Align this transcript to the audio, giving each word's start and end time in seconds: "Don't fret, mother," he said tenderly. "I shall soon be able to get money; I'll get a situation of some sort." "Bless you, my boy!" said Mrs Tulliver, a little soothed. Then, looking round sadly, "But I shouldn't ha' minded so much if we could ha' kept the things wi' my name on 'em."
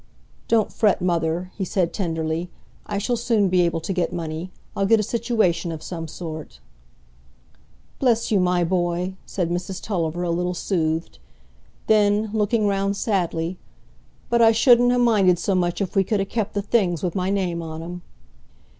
"Don't 0.47 0.73
fret, 0.73 0.99
mother," 0.99 1.51
he 1.55 1.63
said 1.63 1.93
tenderly. 1.93 2.49
"I 2.87 2.97
shall 2.97 3.15
soon 3.15 3.49
be 3.49 3.61
able 3.61 3.79
to 3.81 3.93
get 3.93 4.11
money; 4.11 4.49
I'll 4.75 4.87
get 4.87 4.99
a 4.99 5.03
situation 5.03 5.71
of 5.71 5.83
some 5.83 6.07
sort." 6.07 6.59
"Bless 7.99 8.31
you, 8.31 8.39
my 8.39 8.63
boy!" 8.63 9.13
said 9.27 9.51
Mrs 9.51 9.79
Tulliver, 9.79 10.23
a 10.23 10.31
little 10.31 10.55
soothed. 10.55 11.19
Then, 11.85 12.31
looking 12.33 12.65
round 12.65 12.97
sadly, 12.97 13.59
"But 14.27 14.41
I 14.41 14.53
shouldn't 14.53 14.91
ha' 14.91 14.97
minded 14.97 15.37
so 15.37 15.53
much 15.53 15.81
if 15.81 15.95
we 15.95 16.03
could 16.03 16.19
ha' 16.19 16.27
kept 16.27 16.55
the 16.55 16.63
things 16.63 17.03
wi' 17.03 17.11
my 17.13 17.29
name 17.29 17.61
on 17.61 17.83
'em." 17.83 18.01